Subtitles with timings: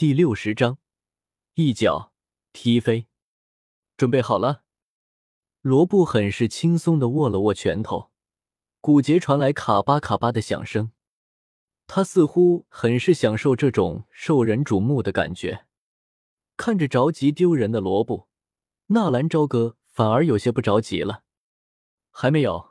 [0.00, 0.78] 第六十章，
[1.56, 2.14] 一脚
[2.54, 3.06] 踢飞。
[3.98, 4.62] 准备好了。
[5.60, 8.10] 罗布很是轻松的握了握拳头，
[8.80, 10.92] 骨节传来卡巴卡巴的响声。
[11.86, 15.66] 他似乎很是享受这种受人瞩目的感觉。
[16.56, 18.26] 看着着急丢人的罗布，
[18.86, 21.24] 纳兰朝歌反而有些不着急了。
[22.10, 22.70] 还没有，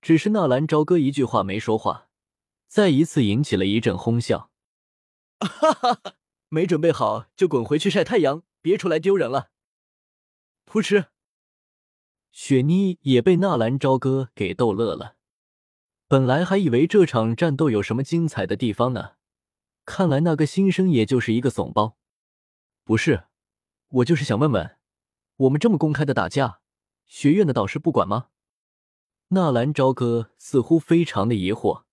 [0.00, 2.08] 只是纳兰朝歌一句话没说话，
[2.66, 4.50] 再一次引起了一阵哄笑。
[5.44, 6.14] 哈哈哈！
[6.48, 9.50] 没准备好就滚回去晒太阳，别出来丢人了。
[10.66, 11.06] 噗嗤，
[12.30, 15.16] 雪妮也被纳兰朝歌给逗乐了。
[16.08, 19.12] 本来还以为这场战斗有什么精彩的地方呢，
[19.86, 21.96] 看来那个新生也就是一个怂包。
[22.84, 23.24] 不是，
[23.88, 24.76] 我就是想问问，
[25.36, 26.60] 我们这么公开的打架，
[27.06, 28.28] 学院的导师不管吗？
[29.28, 31.84] 纳兰朝歌似乎非常的疑惑。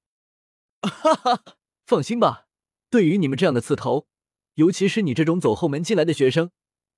[0.82, 1.44] 哈哈，
[1.86, 2.49] 放心吧。
[2.90, 4.08] 对于你们这样的刺头，
[4.56, 6.52] 尤其是你这种走后门进来的学生，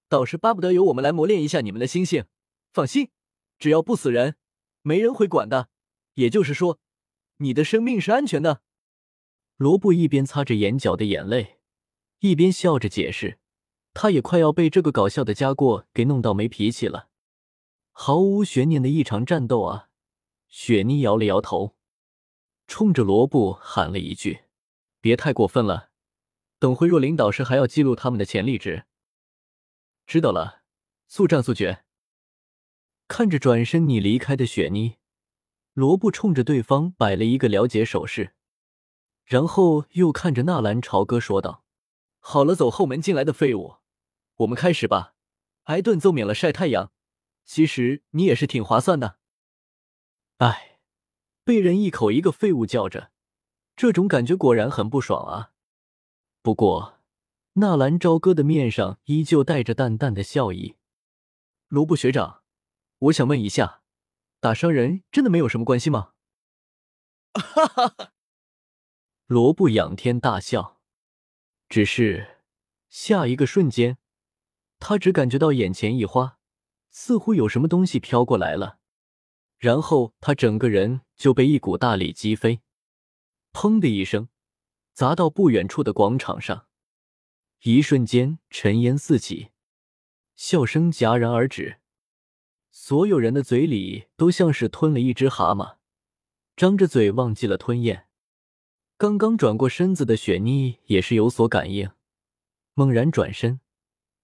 [0.08, 2.26] 倒是巴不得由我们来磨练一下你们的心性。
[2.74, 3.10] 放心，
[3.60, 4.36] 只要不死人，
[4.82, 5.70] 没人会管的。
[6.14, 6.80] 也就是说，
[7.38, 8.62] 你的生命是安全的。
[9.58, 11.60] 罗布一边擦着眼角的眼泪，
[12.20, 13.40] 一边笑着解释。
[13.94, 17.10] 他也快要被这个搞笑的家伙给弄到没脾气了。
[17.92, 19.90] 毫无悬念的一场战斗啊！
[20.48, 21.76] 雪妮摇了摇头，
[22.68, 24.44] 冲着罗布喊了一句。
[25.02, 25.90] 别太过分了，
[26.60, 28.86] 等会若琳导师还要记录他们的潜力值。
[30.06, 30.62] 知道了，
[31.08, 31.84] 速战速决。
[33.08, 34.98] 看着转身你离开的雪妮，
[35.74, 38.36] 罗布冲着对方摆了一个了解手势，
[39.26, 41.66] 然后又看着纳兰朝歌说道
[42.20, 43.78] ：“好了，走后门进来的废物，
[44.36, 45.16] 我们开始吧。
[45.64, 46.92] 挨顿揍免了晒太阳，
[47.44, 49.18] 其实你也是挺划算的。”
[50.38, 50.80] 哎，
[51.44, 53.12] 被人一口一个废物叫着。
[53.82, 55.54] 这种感觉果然很不爽啊！
[56.44, 57.00] 不过，
[57.54, 60.76] 纳兰朝歌的面上依旧带着淡淡的笑意。
[61.68, 62.44] 罗布学长，
[63.00, 63.82] 我想问一下，
[64.40, 66.12] 打伤人真的没有什么关系吗？
[67.34, 68.12] 哈哈哈！
[69.26, 70.80] 罗布仰天大笑。
[71.68, 72.44] 只是
[72.88, 73.98] 下一个瞬间，
[74.78, 76.38] 他只感觉到眼前一花，
[76.92, 78.78] 似乎有什么东西飘过来了，
[79.58, 82.62] 然后他整个人就被一股大力击飞。
[83.54, 84.30] 砰的一声，
[84.94, 86.68] 砸到不远处的广场上，
[87.64, 89.50] 一瞬间尘烟四起，
[90.36, 91.80] 笑声戛然而止。
[92.72, 95.76] 所有人的嘴里都像是吞了一只蛤蟆，
[96.56, 98.08] 张着嘴忘记了吞咽。
[98.98, 101.92] 刚刚转过身子的雪妮也是有所感应，
[102.74, 103.60] 猛然转身，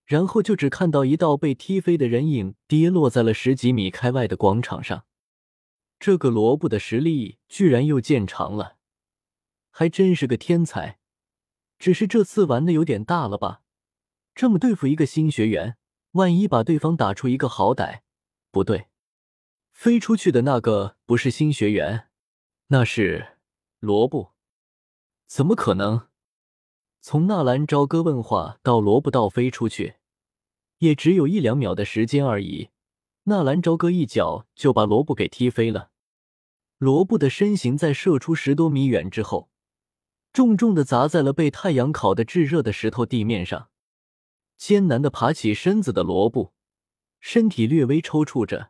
[0.05, 5.05] 然后就只看到一道被踢飞的人影跌落在了十几米开外的广场上。
[5.99, 8.76] 这个罗布的实力居然又见长了。
[9.79, 10.97] 还真是个天才，
[11.77, 13.61] 只是这次玩的有点大了吧？
[14.33, 15.77] 这么对付一个新学员，
[16.13, 17.99] 万一把对方打出一个好歹，
[18.49, 18.87] 不对，
[19.71, 22.07] 飞出去的那个不是新学员，
[22.69, 23.37] 那是
[23.77, 24.29] 罗布，
[25.27, 26.07] 怎么可能？
[26.99, 29.97] 从纳兰朝歌问话到罗布倒飞出去，
[30.79, 32.71] 也只有一两秒的时间而已。
[33.25, 35.91] 纳兰朝歌一脚就把罗布给踢飞了。
[36.79, 39.51] 罗布的身形在射出十多米远之后。
[40.37, 43.71] 重重的砸在了被太阳烤得炙热的石头地面上，
[44.55, 46.53] 艰难的爬起身子的罗布，
[47.19, 48.69] 身体略微抽搐着，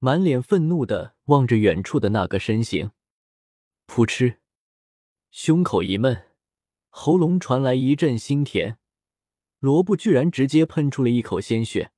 [0.00, 2.90] 满脸愤怒的望着远处的那个身形。
[3.86, 4.40] 噗嗤，
[5.30, 6.24] 胸口一闷，
[6.88, 8.80] 喉咙传来一阵腥甜，
[9.60, 11.92] 罗布居然直接喷出了一口鲜血。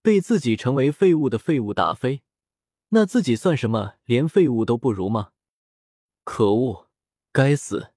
[0.00, 2.22] 被自己成为废物的废物打飞，
[2.88, 3.96] 那自己算什么？
[4.06, 5.32] 连废物都不如吗？
[6.24, 6.88] 可恶，
[7.30, 7.92] 该死！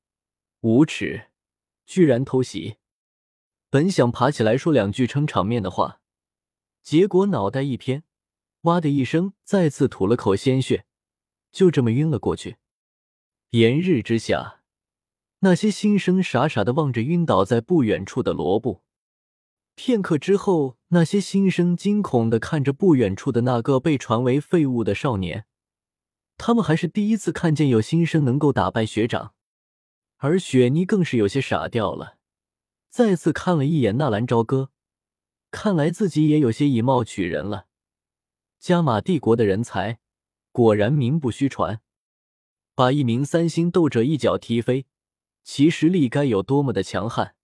[0.62, 1.28] 无耻，
[1.86, 2.75] 居然偷袭！
[3.70, 6.02] 本想爬起来说两句撑场面的话，
[6.84, 8.03] 结果脑袋一偏，
[8.64, 10.86] 哇的一声，再次吐了口鲜血，
[11.50, 12.58] 就这么晕了过去。
[13.52, 14.62] 炎日之下，
[15.40, 18.82] 那些新生傻傻的望着晕倒在不远处的罗布。
[19.76, 25.46] 片刻之后，那些新生惊恐的看着不远处的那个被传为废物的少年，
[26.38, 29.34] 他们还是第一次看见有新生能够打败学长。
[30.22, 32.18] 而雪妮更是有些傻掉了，
[32.90, 34.70] 再次看了一眼纳兰朝歌，
[35.50, 37.68] 看来自己也有些以貌取人了。
[38.60, 40.00] 加玛帝国的人才
[40.52, 41.80] 果然名不虚传，
[42.76, 44.86] 把一名三星斗者一脚踢飞，
[45.46, 47.36] 其实力该有多么的强悍。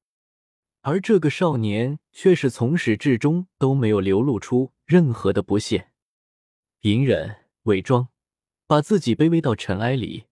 [0.82, 5.92] 而这个少年却是从始至终都没有流露出任何的不屑，
[6.82, 8.10] 隐忍伪装，
[8.68, 10.26] 把自己卑微到尘埃里，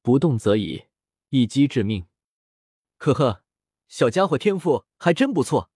[0.00, 0.84] 不动则已。
[1.34, 2.04] 一击致命，
[2.98, 3.42] 呵呵，
[3.88, 5.70] 小家伙天赋还真不错，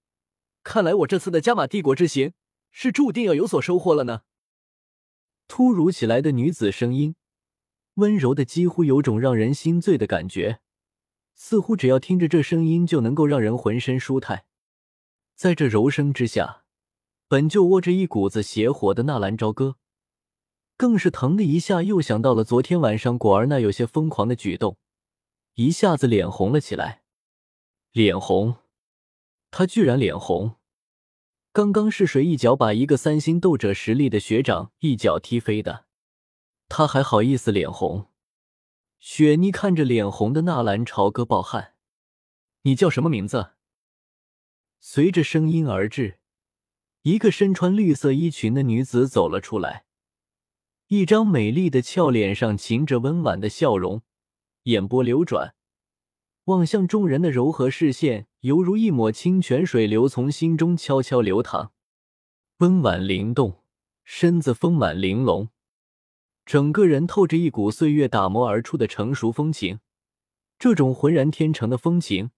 [0.62, 2.34] 看来我这次的加玛帝国之行
[2.70, 4.20] 是注定要有所收获了呢。
[5.48, 7.16] 突如其来的女子声音，
[7.94, 10.60] 温柔的几乎有种让人心醉的感觉，
[11.34, 14.44] 似乎只要听着这声音就能够让人浑身舒泰。
[15.34, 16.64] 在这柔声之下，
[17.28, 19.76] 本就窝着一股子邪火的纳兰朝歌，
[20.76, 24.76] 更是疼的一下，又想到了昨天晚上果儿那有些疯狂的举动，
[25.56, 27.02] 一下子脸红了起来。
[27.92, 28.56] 脸红，
[29.50, 30.56] 他居然脸红！
[31.50, 35.86] 刚刚是谁一脚把一个三星斗者实力的学长一脚踢飞的？
[36.68, 38.08] 他还好意思脸红？
[38.98, 41.74] 雪妮看着脸红的纳兰朝歌暴汗
[42.62, 43.52] ：“你叫什么名字？”
[44.78, 46.18] 随着声音而至，
[47.00, 49.86] 一个身穿绿色衣裙的女子走了出来，
[50.88, 54.02] 一张美丽的俏脸上噙着温婉的笑容，
[54.66, 55.54] 眼波流转，
[56.46, 58.26] 望向众人的柔和视线。
[58.40, 61.72] 犹如一抹清泉水流，从心中悄悄流淌，
[62.58, 63.62] 温婉灵动，
[64.04, 65.48] 身子丰满玲珑，
[66.44, 69.80] 整个人透着一股岁月打磨而出的成熟风情。
[70.58, 72.30] 这种浑然天成的风情，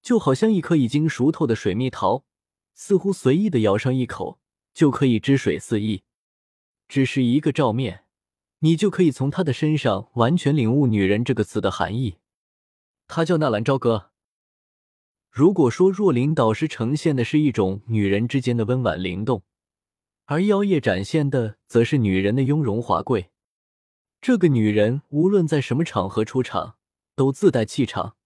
[0.00, 2.24] 就好像一颗已经熟透的水蜜桃，
[2.74, 4.40] 似乎随意的咬上一口
[4.74, 6.02] 就可以汁水四溢。
[6.88, 8.04] 只是一个照面，
[8.64, 12.18] 你就可以从他的身上完全领悟“女人”这个词的含义。
[13.08, 14.10] 他叫纳兰朝歌。
[15.30, 19.42] 如果说若琳导师呈现的是一种女人之间的温婉灵动，
[20.26, 23.30] 而妖夜展现的则是女人的雍容华贵，
[24.20, 26.76] 这个女人无论在什么场合出场，
[27.16, 28.16] 都自带气场，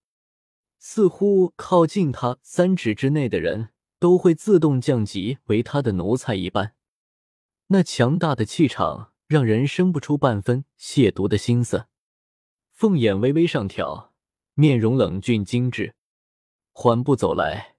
[0.79, 6.75] 似乎靠近她三尺之内的人都会自动降级为她的奴才一般。
[7.69, 11.87] 那强大的气场让人生不出半分亵渎的心思，
[12.73, 14.13] 凤眼微微上挑，
[14.55, 15.97] 面容冷峻精致。
[16.71, 17.75] 缓步走来，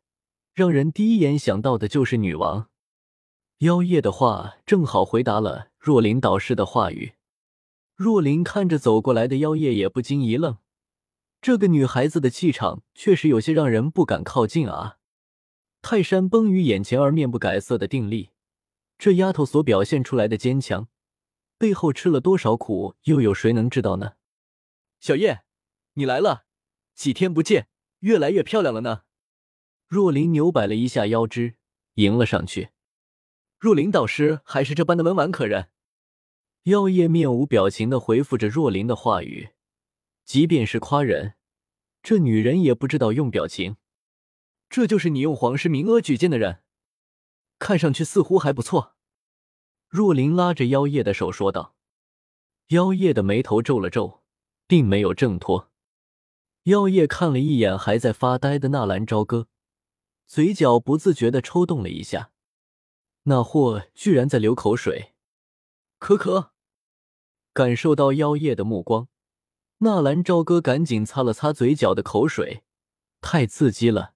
[0.54, 2.68] 让人第一眼想到的就是女王。
[3.60, 7.14] 妖夜的话正好回答了若琳导师的话语。
[7.96, 10.58] 若琳看着走过来的妖夜，也不禁一愣，
[11.42, 14.98] 这个女孩子的气场确实有些让人不敢靠近啊！
[15.82, 18.32] 泰山崩于眼前而面不改色的定力，
[18.98, 20.90] 这丫头所表现出来的坚强，
[21.57, 24.13] 背后吃了多少苦，又有谁能知道呢？
[25.00, 25.44] 小叶，
[25.94, 26.45] 你来了，
[26.94, 27.68] 几天不见。
[28.01, 29.04] 越来越漂亮了呢。
[29.88, 31.56] 若琳扭摆了一下腰肢，
[31.95, 32.69] 迎了上去。
[33.57, 35.71] 若琳导师还是这般的温婉可人。
[36.63, 39.50] 妖夜面无表情的回复着若琳的话语。
[40.25, 41.33] 即便是夸人，
[42.04, 43.77] 这女人也不知道用表情。
[44.69, 46.62] 这就是你用皇室名额举荐的人，
[47.57, 48.97] 看上去似乎还不错。
[49.89, 51.75] 若琳拉着妖夜的手说道。
[52.68, 54.24] 妖夜的眉头皱了皱，
[54.68, 55.72] 并没有挣脱。
[56.63, 59.48] 妖夜看了一眼还在发呆的纳兰朝歌，
[60.25, 62.31] 嘴角不自觉的抽动了一下。
[63.24, 65.13] 那货居然在流口水，
[65.98, 66.51] 可可。
[67.54, 69.07] 感受到妖夜的目光，
[69.78, 72.63] 纳兰朝歌赶紧擦了擦嘴角的口水，
[73.22, 74.13] 太刺激了。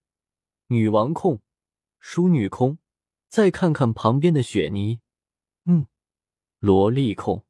[0.68, 1.42] 女王控，
[2.00, 2.78] 淑女控，
[3.30, 5.00] 再看看旁边的雪妮，
[5.66, 5.86] 嗯，
[6.60, 7.46] 萝莉控。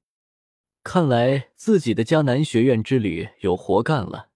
[0.84, 4.31] 看来自己的迦南学院之旅有活干了。